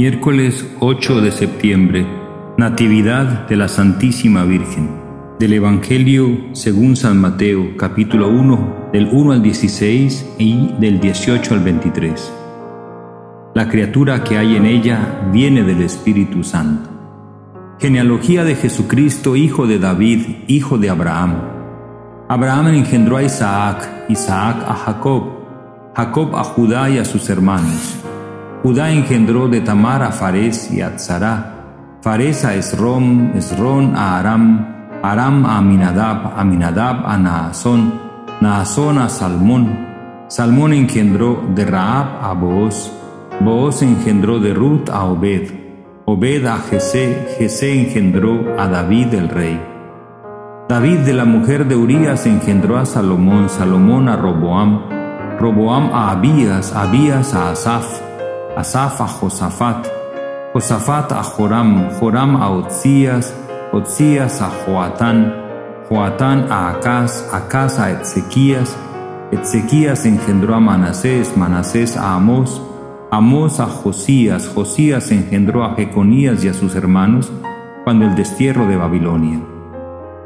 [0.00, 2.06] Miércoles 8 de septiembre,
[2.56, 4.88] Natividad de la Santísima Virgen.
[5.40, 11.64] Del Evangelio según San Mateo, capítulo 1, del 1 al 16 y del 18 al
[11.64, 12.32] 23.
[13.56, 16.88] La criatura que hay en ella viene del Espíritu Santo.
[17.80, 21.42] Genealogía de Jesucristo, hijo de David, hijo de Abraham.
[22.28, 25.24] Abraham engendró a Isaac, Isaac a Jacob,
[25.96, 27.98] Jacob a Judá y a sus hermanos.
[28.62, 35.00] Judá engendró de Tamar a Fares y a Tzara, Fares a Esrom, Esrón a Aram,
[35.02, 37.92] Aram a Aminadab, Aminadab a Naasón,
[38.40, 39.86] Naasón a Salmón,
[40.26, 42.92] Salmón engendró de Raab a Booz,
[43.40, 45.50] Booz engendró de Ruth a Obed,
[46.04, 49.60] Obed a Jesé, Jesé engendró a David el rey.
[50.68, 54.82] David de la mujer de Urías engendró a Salomón, Salomón a Roboam,
[55.38, 58.07] Roboam a Abías, Abías a Asaf,
[58.58, 59.86] Asaf a Josafat,
[60.52, 63.32] Josafat a Joram, Joram a Otzías,
[63.72, 65.32] Otzías a Joatán,
[65.88, 68.76] Joatán a Acaz, Acaz a Ezequías,
[69.30, 72.60] Ezequías engendró a Manasés, Manasés a Amós,
[73.12, 77.30] Amós a Josías, Josías engendró a Jeconías y a sus hermanos
[77.84, 79.40] cuando el destierro de Babilonia.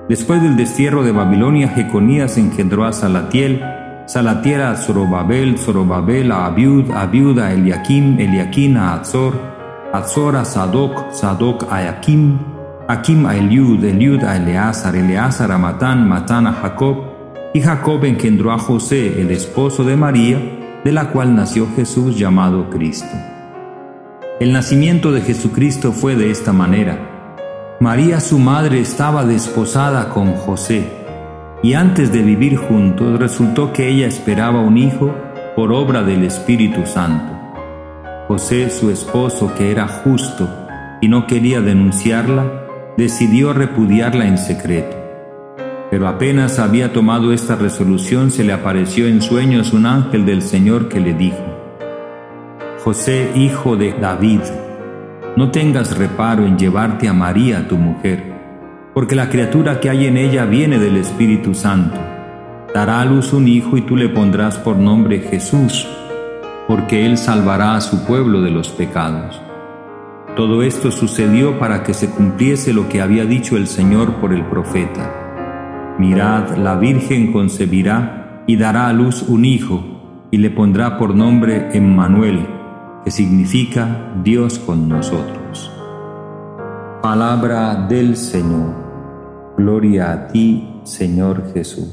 [0.08, 3.62] Después del destierro de Babilonia, Jeconías engendró a Salatiel,
[4.06, 9.32] Salatiel a Zorobabel, Zorobabel a Abiud, Abiud a Eliakim, Eliakim a Azor,
[9.92, 12.38] Azor a Sadoc, Sadoc a Akim,
[12.88, 16.96] Akim a Eliud, Eliud a Eleazar, Eleazar a Matán, Matán a Jacob,
[17.54, 20.38] y Jacob engendró a José, el esposo de María,
[20.84, 23.16] de la cual nació Jesús llamado Cristo.
[24.40, 27.76] El nacimiento de Jesucristo fue de esta manera.
[27.78, 31.01] María su madre estaba desposada con José
[31.62, 35.14] y antes de vivir juntos resultó que ella esperaba un hijo
[35.54, 37.32] por obra del Espíritu Santo.
[38.26, 40.48] José, su esposo, que era justo
[41.00, 42.64] y no quería denunciarla,
[42.96, 44.96] decidió repudiarla en secreto.
[45.90, 50.88] Pero apenas había tomado esta resolución, se le apareció en sueños un ángel del Señor
[50.88, 51.44] que le dijo,
[52.82, 54.40] José, hijo de David,
[55.36, 58.31] no tengas reparo en llevarte a María, tu mujer
[58.94, 61.98] porque la criatura que hay en ella viene del Espíritu Santo.
[62.74, 65.86] Dará a luz un hijo y tú le pondrás por nombre Jesús,
[66.68, 69.40] porque él salvará a su pueblo de los pecados.
[70.36, 74.44] Todo esto sucedió para que se cumpliese lo que había dicho el Señor por el
[74.46, 75.94] profeta.
[75.98, 81.68] Mirad, la Virgen concebirá y dará a luz un hijo, y le pondrá por nombre
[81.76, 82.46] Emmanuel,
[83.04, 85.41] que significa Dios con nosotros.
[87.02, 89.54] Palabra del Señor.
[89.58, 91.92] Gloria a ti, Señor Jesús.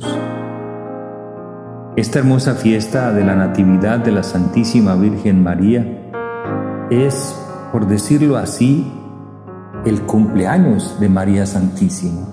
[1.96, 6.12] Esta hermosa fiesta de la Natividad de la Santísima Virgen María
[6.92, 7.36] es,
[7.72, 8.86] por decirlo así,
[9.84, 12.28] el cumpleaños de María Santísima.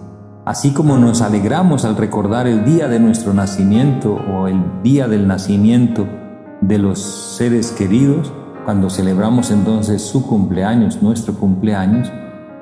[0.44, 5.26] Así como nos alegramos al recordar el día de nuestro nacimiento o el día del
[5.26, 6.06] nacimiento
[6.60, 7.00] de los
[7.38, 8.34] seres queridos,
[8.66, 12.12] cuando celebramos entonces su cumpleaños, nuestro cumpleaños,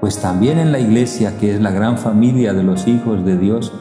[0.05, 3.73] pues también en la iglesia, que es la gran familia de los hijos de Dios,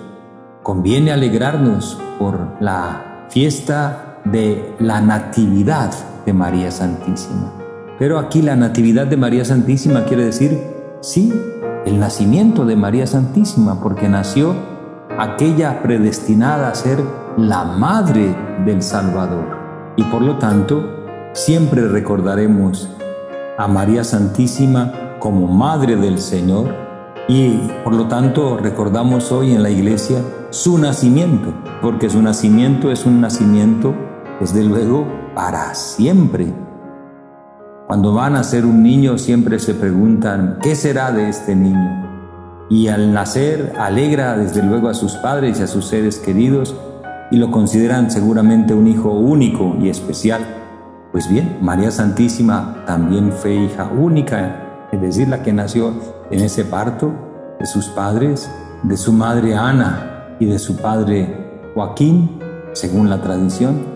[0.63, 5.91] conviene alegrarnos por la fiesta de la Natividad
[6.25, 7.51] de María Santísima.
[8.00, 10.57] Pero aquí la Natividad de María Santísima quiere decir,
[11.01, 11.34] sí,
[11.85, 14.55] el nacimiento de María Santísima, porque nació
[15.19, 17.03] aquella predestinada a ser
[17.35, 18.34] la madre
[18.66, 19.44] del Salvador.
[19.97, 20.90] Y por lo tanto,
[21.34, 22.88] siempre recordaremos
[23.57, 26.75] a María Santísima como Madre del Señor
[27.29, 27.51] y
[27.85, 33.22] por lo tanto recordamos hoy en la iglesia su nacimiento, porque su nacimiento es un
[33.22, 33.95] nacimiento,
[34.41, 36.53] desde luego, para siempre.
[37.88, 42.67] Cuando van a ser un niño siempre se preguntan, ¿qué será de este niño?
[42.69, 46.75] Y al nacer alegra desde luego a sus padres y a sus seres queridos
[47.31, 50.41] y lo consideran seguramente un hijo único y especial.
[51.14, 54.62] Pues bien, María Santísima también fue hija única
[54.93, 55.91] es decir, la que nació
[56.29, 57.11] en ese parto
[57.59, 58.47] de sus padres,
[58.84, 62.40] de su madre Ana y de su padre Joaquín,
[62.73, 63.87] según la tradición.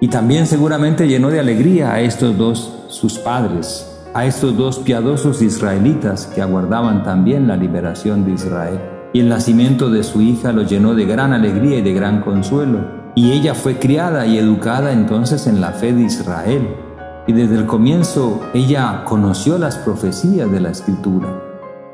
[0.00, 5.40] Y también seguramente llenó de alegría a estos dos, sus padres, a estos dos piadosos
[5.40, 8.78] israelitas que aguardaban también la liberación de Israel.
[9.14, 12.80] Y el nacimiento de su hija lo llenó de gran alegría y de gran consuelo.
[13.14, 16.83] Y ella fue criada y educada entonces en la fe de Israel
[17.26, 21.42] y desde el comienzo ella conoció las profecías de la escritura.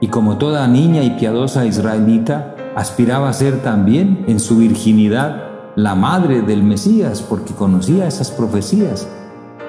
[0.01, 5.95] Y como toda niña y piadosa israelita, aspiraba a ser también en su virginidad la
[5.95, 9.09] madre del Mesías porque conocía esas profecías.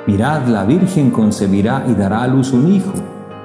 [0.08, 2.94] mirad, la Virgen concebirá y dará a luz un hijo.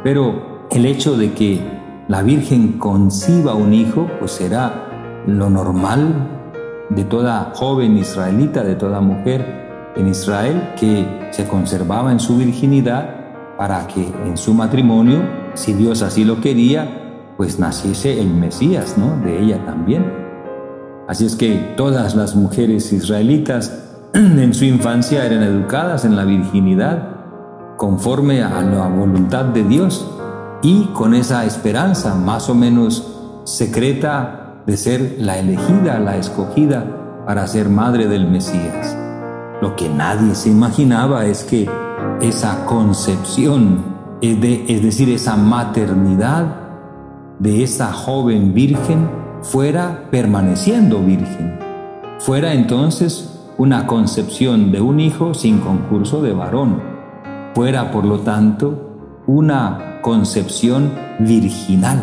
[0.03, 1.61] Pero el hecho de que
[2.09, 6.15] la Virgen conciba un hijo, pues será lo normal
[6.89, 9.66] de toda joven israelita, de toda mujer
[9.97, 15.23] en Israel que se conservaba en su virginidad para que en su matrimonio,
[15.55, 19.17] si Dios así lo quería, pues naciese el Mesías, ¿no?
[19.25, 20.05] De ella también.
[21.09, 23.85] Así es que todas las mujeres israelitas
[24.15, 27.17] en su infancia eran educadas en la virginidad
[27.77, 30.11] conforme a la voluntad de Dios
[30.63, 37.47] y con esa esperanza más o menos secreta de ser la elegida, la escogida para
[37.47, 39.06] ser madre del Mesías.
[39.63, 41.69] Lo que nadie se imaginaba es que
[42.21, 43.83] esa concepción,
[44.21, 46.61] es, es decir, esa maternidad
[47.39, 49.09] de esa joven virgen
[49.41, 51.59] fuera permaneciendo virgen,
[52.19, 56.83] fuera entonces una concepción de un hijo sin concurso de varón,
[57.55, 62.03] fuera por lo tanto una concepción virginal.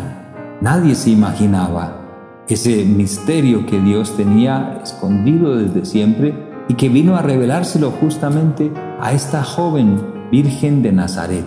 [0.60, 2.00] Nadie se imaginaba
[2.48, 9.12] ese misterio que Dios tenía escondido desde siempre y que vino a revelárselo justamente a
[9.12, 11.46] esta joven Virgen de Nazaret,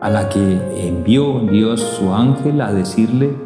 [0.00, 3.36] a la que envió Dios su ángel a decirle,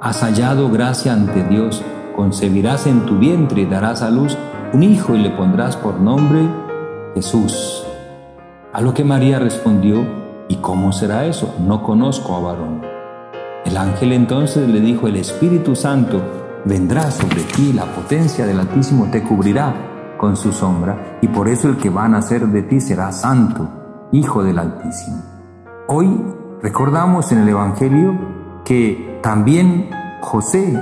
[0.00, 1.82] has hallado gracia ante Dios,
[2.14, 4.36] concebirás en tu vientre y darás a luz
[4.72, 6.48] un hijo y le pondrás por nombre
[7.14, 7.84] Jesús.
[8.72, 10.04] A lo que María respondió,
[10.48, 11.54] ¿y cómo será eso?
[11.66, 12.82] No conozco a varón.
[13.64, 16.20] El ángel entonces le dijo, el Espíritu Santo
[16.64, 19.93] vendrá sobre ti, la potencia del Altísimo te cubrirá
[20.24, 23.68] con su sombra, y por eso el que va a nacer de ti será santo,
[24.10, 25.20] hijo del Altísimo.
[25.86, 26.08] Hoy
[26.62, 28.18] recordamos en el Evangelio
[28.64, 29.90] que también
[30.22, 30.80] José,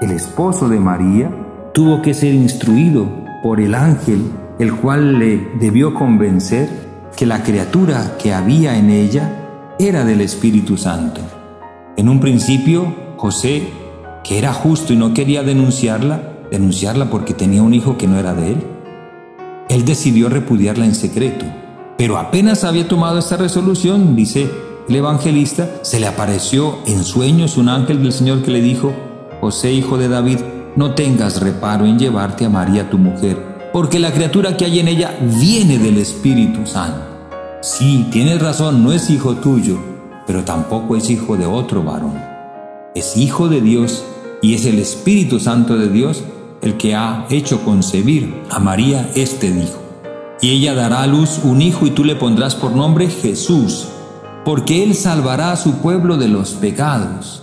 [0.00, 1.30] el esposo de María,
[1.74, 3.06] tuvo que ser instruido
[3.42, 6.70] por el ángel, el cual le debió convencer
[7.14, 11.20] que la criatura que había en ella era del Espíritu Santo.
[11.98, 12.86] En un principio,
[13.18, 13.68] José,
[14.24, 18.32] que era justo y no quería denunciarla, denunciarla porque tenía un hijo que no era
[18.32, 18.77] de él,
[19.68, 21.44] él decidió repudiarla en secreto.
[21.96, 24.50] Pero apenas había tomado esta resolución, dice
[24.88, 28.94] el evangelista, se le apareció en sueños un ángel del Señor que le dijo,
[29.40, 30.38] José, hijo de David,
[30.76, 34.88] no tengas reparo en llevarte a María tu mujer, porque la criatura que hay en
[34.88, 37.00] ella viene del Espíritu Santo.
[37.60, 39.78] Sí, tienes razón, no es hijo tuyo,
[40.26, 42.14] pero tampoco es hijo de otro varón.
[42.94, 44.04] Es hijo de Dios
[44.40, 46.22] y es el Espíritu Santo de Dios
[46.68, 49.82] el que ha hecho concebir a María este hijo.
[50.40, 53.88] Y ella dará a luz un hijo y tú le pondrás por nombre Jesús,
[54.44, 57.42] porque él salvará a su pueblo de los pecados.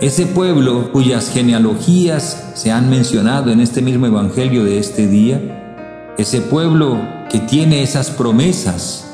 [0.00, 6.40] Ese pueblo cuyas genealogías se han mencionado en este mismo Evangelio de este día, ese
[6.42, 6.98] pueblo
[7.30, 9.08] que tiene esas promesas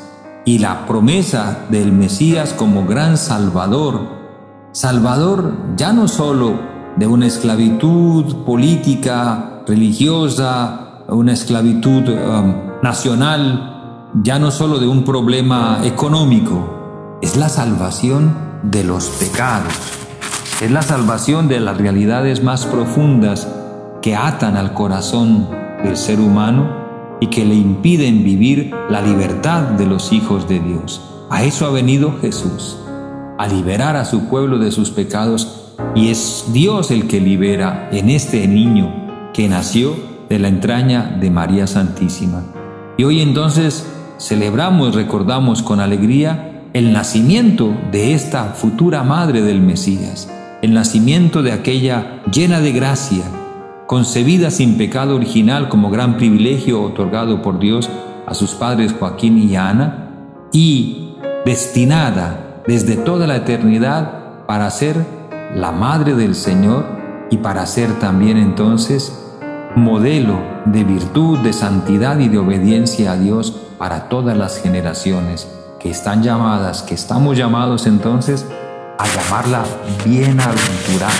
[0.44, 4.24] y la promesa del Mesías como gran Salvador,
[4.72, 14.50] Salvador ya no solo de una esclavitud política, religiosa, una esclavitud um, nacional, ya no
[14.50, 19.94] solo de un problema económico, es la salvación de los pecados
[20.60, 23.48] es la salvación de las realidades más profundas
[24.00, 25.48] que atan al corazón
[25.82, 31.02] del ser humano y que le impiden vivir la libertad de los hijos de Dios.
[31.28, 32.78] A eso ha venido Jesús,
[33.36, 35.63] a liberar a su pueblo de sus pecados
[35.94, 39.96] y es Dios el que libera en este niño que nació
[40.28, 42.44] de la entraña de María Santísima.
[42.96, 43.86] Y hoy entonces
[44.18, 50.28] celebramos, recordamos con alegría el nacimiento de esta futura madre del Mesías
[50.64, 53.22] el nacimiento de aquella llena de gracia,
[53.86, 57.90] concebida sin pecado original como gran privilegio otorgado por Dios
[58.26, 65.04] a sus padres Joaquín y Ana, y destinada desde toda la eternidad para ser
[65.54, 66.84] la madre del Señor
[67.30, 69.20] y para ser también entonces
[69.76, 75.48] modelo de virtud, de santidad y de obediencia a Dios para todas las generaciones
[75.80, 78.46] que están llamadas, que estamos llamados entonces
[78.98, 79.64] a llamarla
[80.04, 81.12] bienaventurada,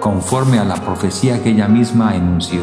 [0.00, 2.60] conforme a la profecía que ella misma enunció.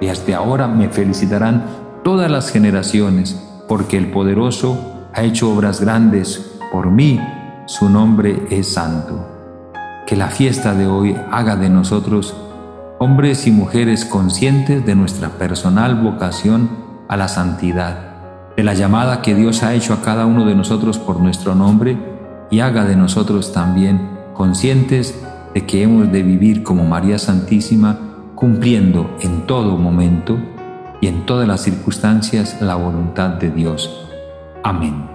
[0.00, 1.64] Y hasta ahora me felicitarán
[2.02, 3.38] todas las generaciones,
[3.68, 7.20] porque el poderoso ha hecho obras grandes por mí,
[7.66, 9.39] su nombre es santo.
[10.10, 12.34] Que la fiesta de hoy haga de nosotros
[12.98, 16.68] hombres y mujeres conscientes de nuestra personal vocación
[17.06, 18.16] a la santidad,
[18.56, 21.96] de la llamada que Dios ha hecho a cada uno de nosotros por nuestro nombre,
[22.50, 24.00] y haga de nosotros también
[24.34, 25.16] conscientes
[25.54, 27.96] de que hemos de vivir como María Santísima,
[28.34, 30.38] cumpliendo en todo momento
[31.00, 34.08] y en todas las circunstancias la voluntad de Dios.
[34.64, 35.09] Amén.